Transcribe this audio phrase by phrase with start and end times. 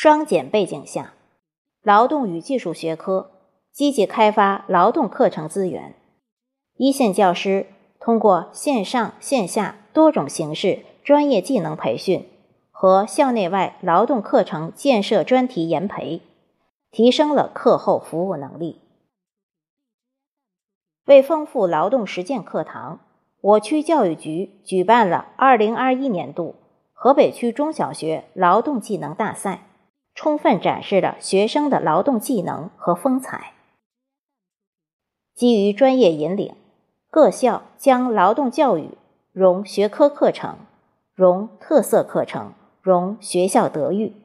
[0.00, 1.14] 双减背景下，
[1.82, 3.32] 劳动与技术学科
[3.72, 5.96] 积极开发劳动课程资源，
[6.76, 7.66] 一线教师
[7.98, 12.28] 通过线上线下多种形式专业技能培训
[12.70, 16.22] 和校内外劳动课程建设专题研培，
[16.92, 18.80] 提升了课后服务能力。
[21.06, 23.00] 为丰富劳动实践课堂，
[23.40, 26.54] 我区教育局举办了2021年度
[26.92, 29.64] 河北区中小学劳动技能大赛。
[30.18, 33.52] 充分展示了学生的劳动技能和风采。
[35.32, 36.56] 基于专业引领，
[37.08, 38.98] 各校将劳动教育
[39.30, 40.58] 融学科课程、
[41.14, 44.16] 融特色课程、融学校德育，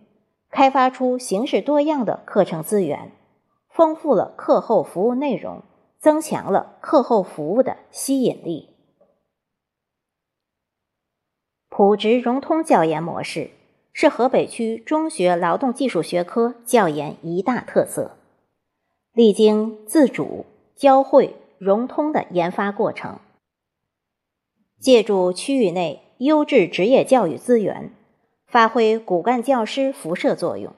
[0.49, 3.11] 开发出形式多样的课程资源，
[3.69, 5.61] 丰富了课后服务内容，
[5.99, 8.71] 增强了课后服务的吸引力。
[11.69, 13.51] 普职融通教研模式。
[13.93, 18.17] 是河北区中学劳动技术学科教研一大特色，
[19.13, 23.19] 历经自主、交汇、融通的研发过程，
[24.79, 27.93] 借助区域内优质职业教育资源，
[28.47, 30.73] 发挥骨干教师辐射作用，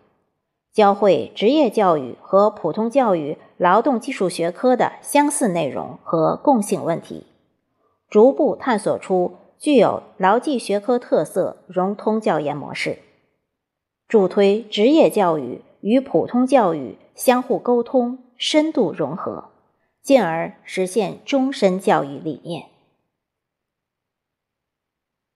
[0.73, 7.25] 教会职业教育和普通教育劳动技术学科的相似内容和共性问题，
[8.09, 12.99] 逐步探索出具有牢记学科特色融通教研模式。
[14.07, 19.49] 助推职业教育与普通教育相互沟通、深度融合，
[20.01, 22.74] 进而实现终身教育理念。